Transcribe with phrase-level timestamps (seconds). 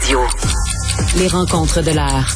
[0.00, 0.20] Radio.
[1.16, 2.26] Les rencontres de l'heure.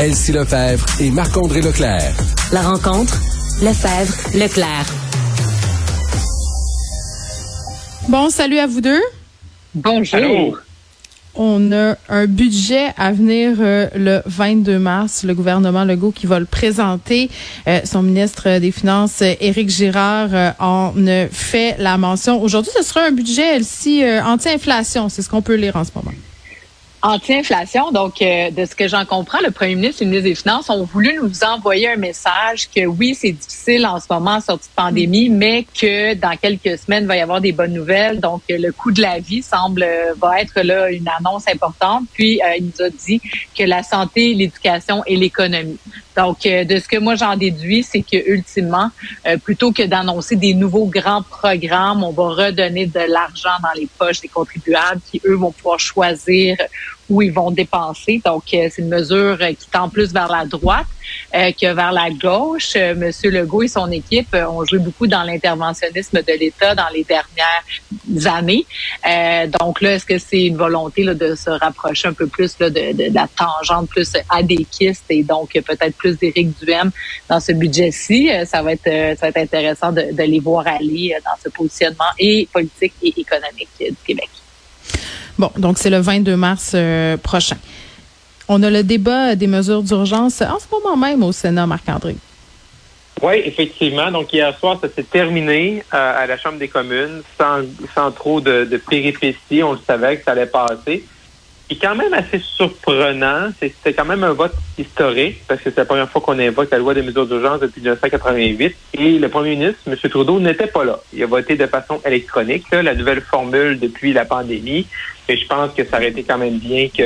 [0.00, 2.12] Elsie Lefebvre et Marc-André Leclerc.
[2.52, 3.14] La rencontre,
[3.62, 4.86] Lefebvre, Leclerc.
[8.08, 9.00] Bon, salut à vous deux.
[9.74, 10.58] Bonjour.
[11.34, 15.24] On a un budget à venir euh, le 22 mars.
[15.24, 17.30] Le gouvernement Legault qui va le présenter.
[17.66, 20.92] Euh, son ministre des Finances, Éric Girard, euh, en
[21.30, 22.42] fait la mention.
[22.42, 25.08] Aujourd'hui, ce sera un budget aussi anti-inflation.
[25.08, 26.12] C'est ce qu'on peut lire en ce moment.
[27.00, 30.34] Anti-inflation, donc euh, de ce que j'en comprends, le premier ministre et le ministre des
[30.34, 34.40] Finances ont voulu nous envoyer un message que oui, c'est difficile en ce moment en
[34.40, 38.18] sortie de pandémie, mais que dans quelques semaines, il va y avoir des bonnes nouvelles.
[38.18, 42.04] Donc, euh, le coût de la vie semble euh, va être là une annonce importante.
[42.12, 43.20] Puis, euh, il nous a dit
[43.56, 45.78] que la santé, l'éducation et l'économie.
[46.18, 48.90] Donc, euh, de ce que moi j'en déduis, c'est que ultimement,
[49.24, 53.86] euh, plutôt que d'annoncer des nouveaux grands programmes, on va redonner de l'argent dans les
[53.86, 56.56] poches des contribuables qui, eux, vont pouvoir choisir
[57.08, 58.20] où ils vont dépenser.
[58.24, 60.86] Donc, euh, c'est une mesure qui tend plus vers la droite
[61.34, 62.72] euh, que vers la gauche.
[62.76, 67.04] Euh, Monsieur Legault et son équipe ont joué beaucoup dans l'interventionnisme de l'État dans les
[67.04, 68.66] dernières années.
[69.58, 73.26] Donc là, est-ce que c'est une volonté de se rapprocher un peu plus de, la
[73.28, 76.90] tangente plus adéquiste et donc peut-être plus d'Éric Duhem
[77.28, 78.30] dans ce budget-ci?
[78.46, 83.68] Ça va être intéressant de, les voir aller dans ce positionnement et politique et économique
[83.78, 84.28] du Québec.
[85.38, 87.56] Bon, donc c'est le 22 mars euh, prochain.
[88.48, 92.16] On a le débat des mesures d'urgence en ce moment même au Sénat, Marc-André.
[93.22, 94.10] Oui, effectivement.
[94.10, 98.64] Donc, hier soir, ça s'est terminé euh, à la Chambre des communes sans, trop de,
[98.64, 99.62] de péripéties.
[99.62, 101.04] On le savait que ça allait passer.
[101.70, 105.76] Et quand même assez surprenant, c'est- c'était quand même un vote historique parce que c'est
[105.76, 108.74] la première fois qu'on invoque la loi des mesures d'urgence depuis 1988.
[108.94, 109.96] Et le premier ministre, M.
[110.10, 110.98] Trudeau, n'était pas là.
[111.12, 114.86] Il a voté de façon électronique, là, la nouvelle formule depuis la pandémie.
[115.28, 117.02] Et je pense que ça aurait été quand même bien que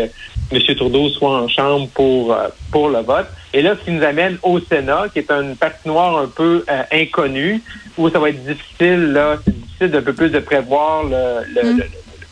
[0.52, 0.76] M.
[0.76, 3.26] Trudeau soit en chambre pour, euh, pour le vote.
[3.52, 6.82] Et là, ce qui nous amène au Sénat, qui est une patinoire un peu euh,
[6.92, 7.60] inconnue,
[7.98, 11.62] où ça va être difficile, là, c'est difficile d'un peu plus de prévoir le, le,
[11.78, 11.84] le,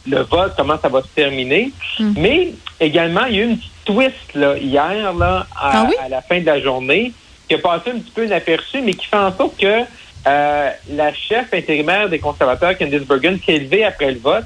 [0.08, 1.72] le vote, comment ça va se terminer.
[1.98, 2.12] Mm.
[2.16, 5.94] Mais également, il y a eu une petite twist là, hier, là, à, Ah oui?
[6.02, 7.12] à la fin de la journée,
[7.48, 9.82] qui a passé un petit peu inaperçu, mais qui fait en sorte que
[10.26, 14.44] euh, la chef intérimaire des conservateurs, Candice Bergen, s'est élevée après le vote.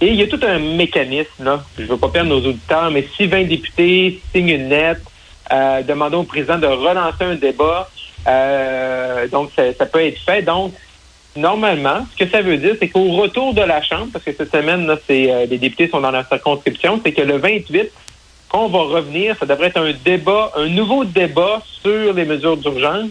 [0.00, 1.64] Et il y a tout un mécanisme, là.
[1.78, 5.00] Je ne veux pas perdre nos auditeurs, mais si 20 députés signent une lettre
[5.52, 7.88] euh, demandant au président de relancer un débat,
[8.28, 10.42] euh, donc ça, ça peut être fait.
[10.42, 10.74] Donc,
[11.36, 14.50] normalement, ce que ça veut dire, c'est qu'au retour de la Chambre, parce que cette
[14.50, 17.90] semaine, là, euh, les députés sont dans la circonscription, c'est que le 28,
[18.48, 22.56] quand on va revenir, ça devrait être un débat, un nouveau débat sur les mesures
[22.56, 23.10] d'urgence,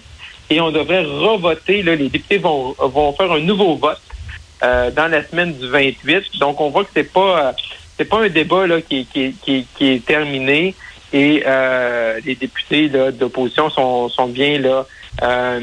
[0.49, 1.81] et on devrait revoter.
[1.81, 4.01] Les députés vont, vont faire un nouveau vote
[4.63, 6.39] euh, dans la semaine du 28.
[6.39, 7.53] Donc, on voit que c'est pas
[7.99, 10.75] euh, pas un débat là, qui, qui, qui est terminé
[11.15, 14.85] et euh, les députés d'opposition sont, sont bien là
[15.23, 15.59] euh,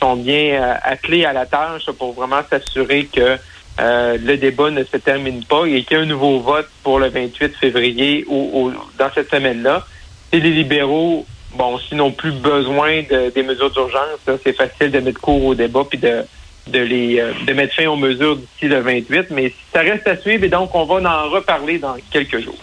[0.00, 3.38] sont bien euh, attelés à la tâche pour vraiment s'assurer que
[3.78, 7.08] le débat ne se termine pas et qu'il y ait un nouveau vote pour le
[7.08, 9.84] 28 février ou, dans cette semaine-là.
[10.32, 15.00] Et les libéraux, bon, s'ils n'ont plus besoin de, des mesures d'urgence, c'est facile de
[15.00, 16.24] mettre court au débat puis de
[16.66, 20.48] les de mettre fin aux mesures d'ici le 28, mais ça reste à suivre et
[20.48, 22.58] donc on va en reparler dans quelques jours.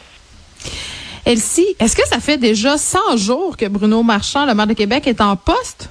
[1.25, 5.07] Elsie, est-ce que ça fait déjà 100 jours que Bruno Marchand, le maire de Québec,
[5.07, 5.89] est en poste?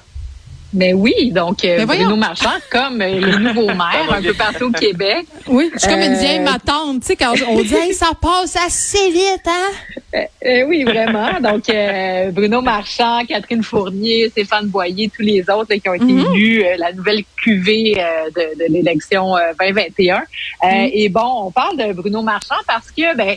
[0.73, 2.03] Mais oui, donc euh, Mais voyons.
[2.03, 5.69] Bruno Marchand, comme euh, les nouveaux maires un peu partout au Québec, Oui.
[5.73, 8.55] Je suis comme une Euh, vieille matante, tu sais, quand on dit Hey, ça passe
[8.55, 10.17] assez vite, hein?
[10.45, 11.41] Euh, oui, vraiment.
[11.41, 16.05] Donc, euh, Bruno Marchand, Catherine Fournier, Stéphane Boyer, tous les autres là, qui ont été
[16.05, 16.33] Mhm.
[16.35, 18.01] élus, la nouvelle cuvée
[18.33, 20.15] de, de l'élection euh, 2021.
[20.15, 20.21] Euh,
[20.63, 20.89] Mhm.
[20.93, 23.35] Et bon, on parle de Bruno Marchand parce que, ben,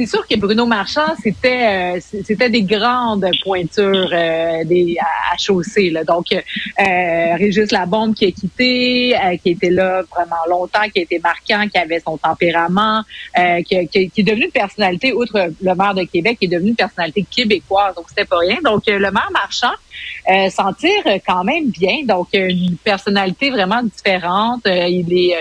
[0.00, 5.36] c'est sûr que Bruno Marchand, c'était euh, c'était des grandes pointures euh, des, à, à
[5.36, 5.90] chaussée.
[5.90, 6.04] Là.
[6.04, 11.02] Donc, euh, Régis Labombe qui a quitté, euh, qui était là vraiment longtemps, qui a
[11.02, 13.02] été marquant, qui avait son tempérament,
[13.38, 16.48] euh, qui, qui- qui est devenu une personnalité, outre le maire de Québec, qui est
[16.48, 17.94] devenu une personnalité québécoise.
[17.94, 18.56] Donc, c'était pas rien.
[18.64, 19.74] Donc, euh, le maire Marchand
[20.50, 21.96] s'en tire quand même bien.
[22.04, 24.62] Donc, une personnalité vraiment différente.
[24.66, 25.36] Il est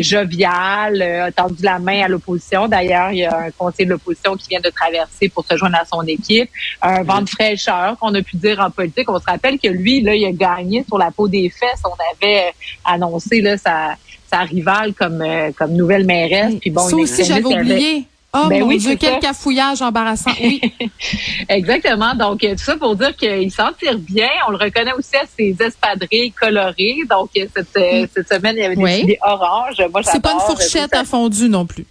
[0.00, 2.68] jovial, euh, a tendu la main à l'opposition.
[2.68, 5.76] D'ailleurs, il y a un conseiller de l'opposition qui vient de traverser pour se joindre
[5.76, 6.50] à son équipe,
[6.82, 9.10] un vent de fraîcheur qu'on a pu dire en politique.
[9.10, 11.82] On se rappelle que lui, là, il a gagné sur la peau des fesses.
[11.84, 12.52] On avait
[12.84, 13.96] annoncé là sa,
[14.30, 15.24] sa rivale comme
[15.56, 16.54] comme nouvelle mairesse.
[16.60, 18.06] Puis bon, ça aussi, j'avais oublié.
[18.32, 20.30] Oh ben mon oui, Dieu, quel cafouillage embarrassant.
[20.40, 20.60] Oui.
[21.48, 22.14] Exactement.
[22.14, 24.28] Donc, tout ça pour dire qu'il s'en tire bien.
[24.46, 26.98] On le reconnaît aussi à ses espadrilles colorées.
[27.10, 28.06] Donc, cette, mm.
[28.14, 29.16] cette semaine, il y avait des oui.
[29.22, 29.82] oranges.
[29.90, 31.86] Moi, C'est pas une fourchette à fondu non plus.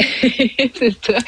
[0.74, 1.18] c'est ça.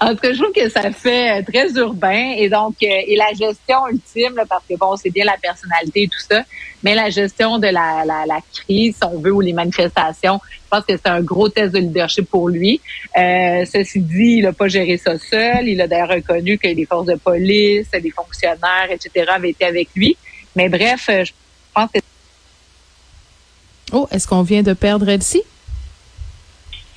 [0.00, 3.16] En tout cas, je trouve que ça fait euh, très urbain et donc euh, et
[3.16, 6.42] la gestion ultime, parce que bon, c'est bien la personnalité et tout ça,
[6.82, 10.84] mais la gestion de la, la, crise, si on veut, ou les manifestations, je pense
[10.84, 12.80] que c'est un gros test de leadership pour lui.
[13.16, 15.68] Euh, ceci dit, il n'a pas géré ça seul.
[15.68, 19.88] Il a d'ailleurs reconnu que les forces de police, les fonctionnaires, etc., avaient été avec
[19.94, 20.16] lui.
[20.56, 21.32] Mais bref, je
[21.74, 22.00] pense que
[23.92, 25.42] Oh, est-ce qu'on vient de perdre Elsie?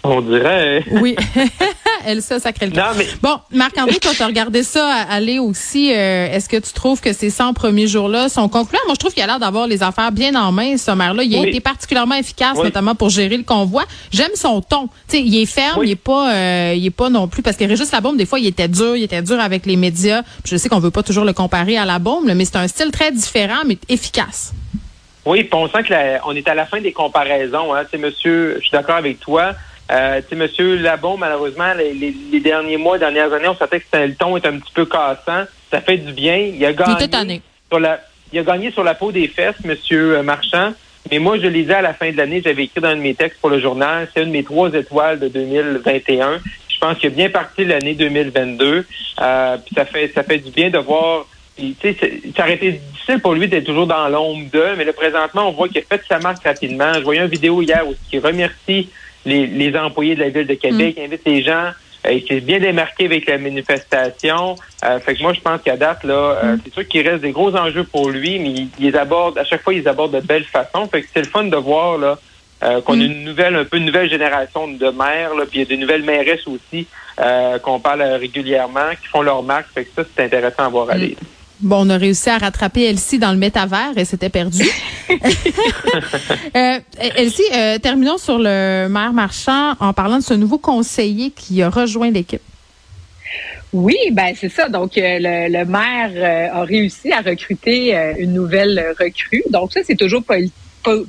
[0.07, 0.83] On dirait.
[0.91, 1.15] Oui.
[2.05, 3.07] Elle, ça, sacré le non, mais...
[3.21, 5.91] Bon, Marc-André, toi, tu as regardé ça aller aussi.
[5.91, 8.81] Euh, est-ce que tu trouves que ces 100 premiers jours-là sont concluants?
[8.85, 11.23] Moi, je trouve qu'il a l'air d'avoir les affaires bien en main, ce maire-là.
[11.23, 13.85] Il a été particulièrement efficace, notamment pour gérer le convoi.
[14.11, 14.89] J'aime son ton.
[15.07, 17.63] Sais, il est ferme, il est pas, euh, il est pas non plus, parce que
[17.63, 20.21] Régis Labaume, des fois, il était dur, il était dur avec les médias.
[20.45, 23.11] Je sais qu'on veut pas toujours le comparer à Labaume, mais c'est un style très
[23.11, 24.53] différent, mais efficace.
[25.25, 27.73] Oui, puis on sent qu'on est à la fin des comparaisons.
[27.73, 27.83] Hein.
[27.97, 29.53] Monsieur, je suis d'accord avec toi.
[29.91, 33.97] Euh, tu sais, Monsieur Labon, malheureusement, les, derniers mois, les dernières années, on sentait que
[33.97, 35.45] le ton est un petit peu cassant.
[35.71, 36.37] Ça fait du bien.
[36.37, 37.39] Il a gagné
[37.69, 37.99] sur la,
[38.33, 40.73] il a gagné sur la peau des fesses, Monsieur euh, Marchand.
[41.11, 43.13] Mais moi, je lisais à la fin de l'année, j'avais écrit dans un de mes
[43.13, 46.39] textes pour le journal, c'est une de mes trois étoiles de 2021.
[46.67, 48.85] Je pense qu'il a bien parti l'année 2022.
[49.21, 51.27] Euh, puis ça fait ça fait du bien de voir.
[51.57, 51.95] Tu sais,
[52.35, 55.51] ça aurait été difficile pour lui d'être toujours dans l'ombre d'eux, mais là, présentement, on
[55.51, 56.91] voit qu'il a fait sa marque rapidement.
[56.95, 58.89] Je voyais une vidéo hier où il remercie
[59.25, 61.01] les, employés de la ville de Québec, mm.
[61.01, 61.71] invite les gens.
[62.05, 64.55] Euh, il s'est bien démarqué avec la manifestation.
[64.83, 66.59] Euh, fait que moi, je pense qu'à date, là, euh, mm.
[66.63, 69.63] c'est sûr qu'il reste des gros enjeux pour lui, mais il, les aborde, à chaque
[69.63, 70.87] fois, ils abordent de belles façons.
[70.87, 72.17] Fait que c'est le fun de voir là,
[72.81, 73.01] qu'on a mm.
[73.01, 75.77] une nouvelle, un peu une nouvelle génération de maires, là, puis il y a des
[75.77, 76.87] nouvelles mairesses aussi
[77.63, 79.67] qu'on parle régulièrement, qui font leur marque.
[79.73, 81.15] Fait que ça, c'est intéressant à voir aller.
[81.61, 84.63] Bon, on a réussi à rattraper Elsie dans le métavers et c'était perdu.
[86.55, 86.79] euh,
[87.15, 91.69] Elsie, euh, terminons sur le maire Marchand en parlant de ce nouveau conseiller qui a
[91.69, 92.41] rejoint l'équipe.
[93.71, 94.67] Oui, ben c'est ça.
[94.67, 99.43] Donc euh, le, maire euh, a réussi à recruter une nouvelle recrue.
[99.49, 100.23] Donc ça, c'est toujours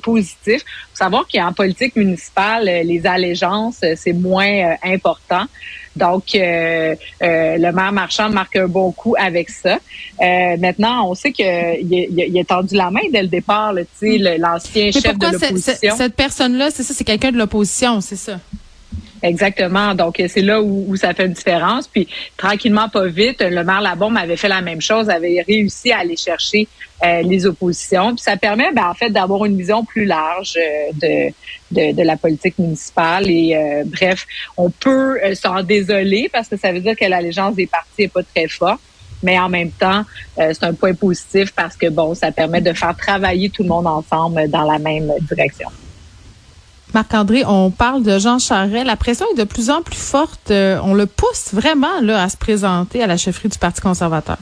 [0.01, 0.61] positif.
[0.91, 5.45] Faut savoir qu'en politique municipale, les allégeances, c'est moins important.
[5.97, 9.79] Donc, euh, euh, le maire Marchand marque un bon coup avec ça.
[10.21, 15.17] Euh, maintenant, on sait qu'il il, a tendu la main dès le départ, l'ancien chef
[15.17, 15.95] de l'opposition.
[15.97, 18.39] Cette personne-là, c'est ça, c'est quelqu'un de l'opposition, c'est ça?
[19.23, 19.95] Exactement.
[19.95, 21.87] Donc, c'est là où, ça fait une différence.
[21.87, 25.99] Puis, tranquillement, pas vite, le maire Labombe avait fait la même chose, avait réussi à
[25.99, 26.67] aller chercher
[27.03, 28.15] euh, les oppositions.
[28.15, 31.31] Puis, ça permet, ben, en fait, d'avoir une vision plus large euh,
[31.71, 33.29] de, de, la politique municipale.
[33.29, 34.25] Et euh, bref,
[34.55, 38.23] on peut s'en désoler parce que ça veut dire que l'allégeance des partis est pas
[38.23, 38.81] très forte.
[39.23, 40.03] Mais en même temps,
[40.37, 43.87] c'est un point positif parce que, bon, ça permet de faire travailler tout le monde
[43.87, 45.69] ensemble dans la même direction.
[46.93, 48.85] Marc-André, on parle de Jean Charest.
[48.85, 50.51] La pression est de plus en plus forte.
[50.51, 54.37] Euh, on le pousse vraiment là, à se présenter à la chefferie du Parti conservateur.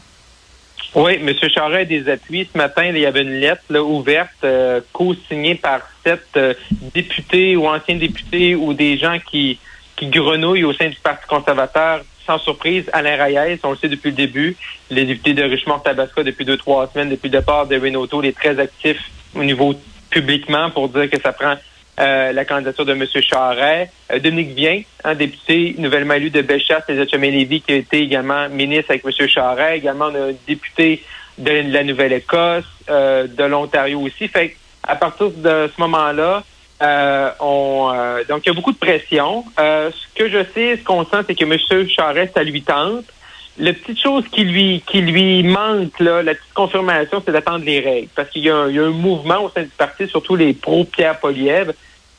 [0.93, 1.33] Oui, M.
[1.49, 2.47] Charest a des appuis.
[2.51, 6.53] Ce matin, il y avait une lettre ouverte, euh, co-signée par sept euh,
[6.93, 9.59] députés ou anciens députés ou des gens qui,
[10.01, 12.01] grenouillent au sein du Parti conservateur.
[12.25, 14.55] Sans surprise, Alain Reyes, on le sait depuis le début,
[14.89, 18.37] les députés de Richemont-Tabasco depuis deux, trois semaines, depuis le départ de Renault, il est
[18.37, 18.97] très actif
[19.35, 19.75] au niveau
[20.09, 21.55] publiquement pour dire que ça prend
[21.97, 23.05] euh, la candidature de M.
[23.21, 23.89] Charret.
[24.11, 28.49] Euh, Dominique Vien, un député nouvellement élu de Bellechasse et lévis qui a été également
[28.49, 29.27] ministre avec M.
[29.29, 29.77] Charret.
[29.77, 31.03] Également, un député
[31.37, 34.27] de la Nouvelle-Écosse, euh, de l'Ontario aussi.
[34.27, 36.43] Fait à partir de ce moment-là,
[37.39, 37.93] on
[38.27, 39.45] donc il y a beaucoup de pression.
[39.57, 41.87] ce que je sais, ce qu'on sent, c'est que M.
[41.87, 43.05] Charest, ça lui tente.
[43.57, 47.79] La petite chose qui lui qui lui manque, là, la petite confirmation, c'est d'attendre les
[47.79, 48.09] règles.
[48.13, 51.73] Parce qu'il y, a un mouvement au sein du parti, surtout les pro-Pierre Poliev,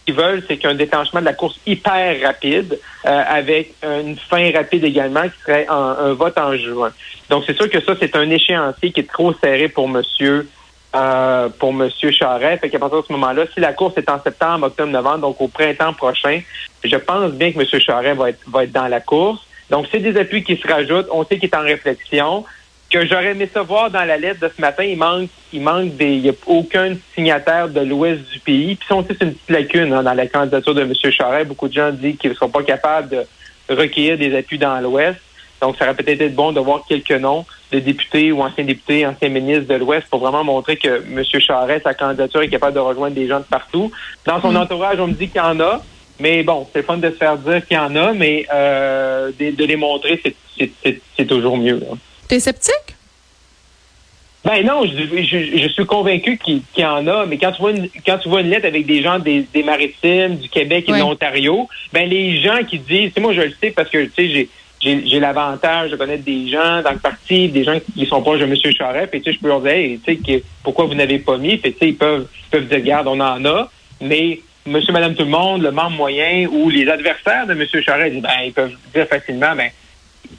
[0.07, 3.75] qui veulent, c'est qu'il y ait un déclenchement de la course hyper rapide, euh, avec
[3.83, 6.93] une fin rapide également, qui serait un, vote en juin.
[7.29, 10.49] Donc, c'est sûr que ça, c'est un échéancier qui est trop serré pour monsieur
[10.95, 12.63] euh, pour Monsieur Charest.
[12.63, 15.41] Fait qu'à partir de ce moment-là, si la course est en septembre, octobre, novembre, donc
[15.41, 16.41] au printemps prochain,
[16.83, 19.46] je pense bien que Monsieur Charest va être, va être dans la course.
[19.71, 21.09] Donc, c'est des appuis qui se rajoutent.
[21.11, 22.45] On sait qu'il est en réflexion.
[22.89, 26.15] Que j'aurais aimé savoir dans la lettre de ce matin, il manque, il manque des,
[26.15, 28.77] il n'y a aucun signataire de l'ouest du pays.
[28.77, 30.93] Puis on sait c'est une petite lacune hein, dans la candidature de M.
[31.11, 31.49] Charest.
[31.49, 35.19] Beaucoup de gens disent qu'ils ne sont pas capables de, recueillir des appuis dans l'Ouest.
[35.61, 39.05] Donc, ça aurait peut-être été bon de voir quelques noms de députés ou anciens députés,
[39.05, 41.25] anciens ministres de l'Ouest pour vraiment montrer que M.
[41.41, 43.91] Charest, sa candidature est capable de rejoindre des gens de partout.
[44.25, 45.83] Dans son entourage, on me dit qu'il y en a.
[46.19, 49.51] Mais bon, c'est fun de se faire dire qu'il y en a, mais euh, de,
[49.51, 50.21] de les montrer,
[50.59, 51.81] c'est toujours mieux.
[52.29, 52.95] T'es sceptique?
[54.45, 57.73] Ben non, je, je, je suis convaincu qu'il y en a, mais quand tu vois
[57.73, 60.93] une, quand tu vois une lettre avec des gens des, des maritimes, du Québec et
[60.93, 64.49] de l'Ontario, ben les gens qui disent, moi je le sais parce que tu sais
[64.81, 68.45] j'ai l'avantage de connaître des gens dans le parti, des gens qui sont proches de
[68.45, 68.55] M.
[68.73, 71.39] Charest, et tu sais, je peux leur dire, hey, tu sais, pourquoi vous n'avez pas
[71.39, 73.71] mis, tu sais, ils peuvent, ils peuvent dire, regarde, on en a,
[74.01, 77.67] mais monsieur, madame, tout le monde, le membre moyen ou les adversaires de M.
[77.83, 79.71] Charest, ben, ils peuvent dire facilement, ben,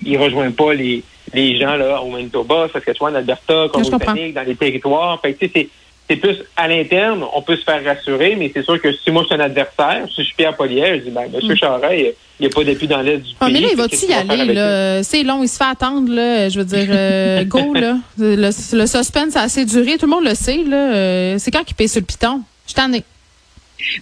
[0.03, 1.03] ils rejoignent pas les,
[1.33, 5.19] les gens là au Manitoba, Saskatchewan, Alberta, Colombie-Britannique, dans les territoires.
[5.21, 5.69] Fait que, c'est
[6.09, 9.23] c'est plus à l'interne, on peut se faire rassurer, mais c'est sûr que si moi
[9.23, 11.57] je suis un adversaire, si je suis Pierre Polière, je dis ben Monsieur mm.
[11.57, 13.53] Charest, il n'y a pas d'appui dans l'aide du ah, pays.
[13.53, 15.03] Mais là, il va-tu y aller là?
[15.03, 16.47] C'est long, il se fait attendre là.
[16.47, 17.97] Je veux dire, euh, go là.
[18.17, 20.93] Le, suspense a assez duré, tout le monde le sait là.
[20.93, 22.41] Euh, c'est quand qu'il paye sur le piton?
[22.67, 23.03] Je t'en ai.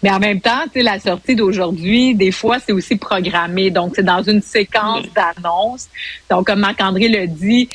[0.01, 3.69] Mais en même temps, tu sais, la sortie d'aujourd'hui, des fois, c'est aussi programmé.
[3.71, 5.87] Donc, c'est dans une séquence d'annonces.
[6.29, 7.69] Donc, comme Marc-André le dit,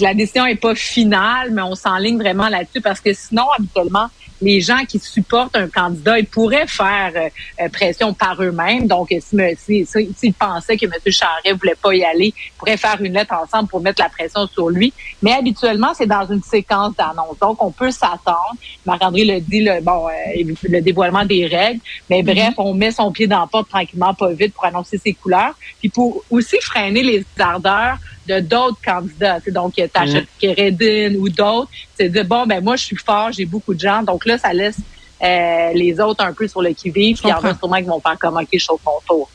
[0.00, 4.08] la décision est pas finale, mais on s'enligne vraiment là-dessus parce que sinon, habituellement,
[4.40, 7.28] les gens qui supportent un candidat, ils pourraient faire euh,
[7.60, 8.86] euh, pression par eux-mêmes.
[8.86, 10.92] Donc, s'ils si, si, pensaient que M.
[11.06, 14.46] Charret voulait pas y aller, ils pourraient faire une lettre ensemble pour mettre la pression
[14.46, 14.92] sur lui.
[15.22, 17.38] Mais habituellement, c'est dans une séquence d'annonces.
[17.40, 18.54] Donc, on peut s'attendre.
[18.86, 21.80] Marc-André le dit, le, bon, euh, le dévoilement des règles.
[22.08, 22.54] Mais bref, mm-hmm.
[22.58, 25.54] on met son pied dans la porte tranquillement, pas vite, pour annoncer ses couleurs.
[25.80, 27.98] Puis pour aussi freiner les ardeurs
[28.28, 29.38] de d'autres candidats.
[29.48, 31.16] Donc, Tachet mmh.
[31.16, 31.70] ou d'autres.
[31.96, 34.02] C'est de bon, ben moi, je suis fort, j'ai beaucoup de gens.
[34.02, 34.78] Donc là, ça laisse
[35.22, 37.16] euh, les autres un peu sur le qui-vive.
[37.16, 39.28] Puis il y en a sûrement qui vont faire comme, OK, je mon tour.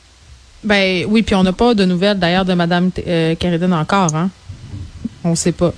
[0.62, 3.34] Ben oui, puis on n'a pas de nouvelles d'ailleurs de Mme euh,
[3.72, 4.30] encore, hein?
[5.22, 5.72] On ne sait pas.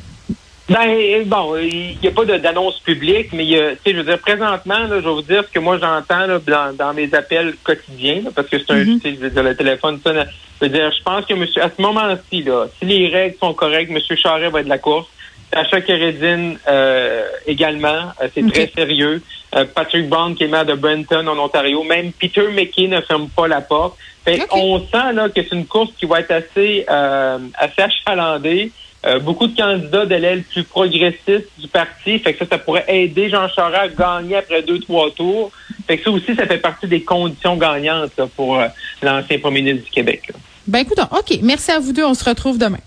[0.69, 4.81] Ben bon, il n'y a pas d'annonce publique, mais tu sais, je veux dire, présentement,
[4.81, 8.49] là, je vais vous dire ce que moi j'entends dans, dans mes appels quotidiens, parce
[8.49, 9.33] que c'est un, mm -hmm.
[9.35, 10.27] je le téléphone sonne.
[10.61, 13.55] Je veux dire, je pense que monsieur, à ce moment-ci, là, si les règles sont
[13.55, 14.17] correctes, M.
[14.17, 15.09] Charret va être de la course.
[15.53, 19.23] Sacha Keredin euh, également, euh, c'est très sérieux.
[19.55, 23.29] Euh, Patrick Brown qui est maire de Brenton en Ontario, même Peter McKay ne ferme
[23.29, 23.97] pas la porte.
[24.25, 28.73] Fait On sent là que c'est une course qui va être assez euh, assez achalandée.
[29.07, 32.19] Euh, beaucoup de candidats de l'aile plus progressiste du parti.
[32.19, 35.53] Fait que ça, ça pourrait aider Jean Charest à gagner après deux, trois tours.
[35.87, 38.67] Fait que ça aussi, ça fait partie des conditions gagnantes pour euh,
[39.03, 40.33] l'ancien premier ministre du Québec.
[40.67, 41.39] Ben écoute, OK.
[41.43, 42.05] Merci à vous deux.
[42.05, 42.81] On se retrouve demain.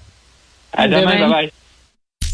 [0.73, 1.01] À demain.
[1.01, 1.19] demain.
[1.19, 1.51] Bye bye.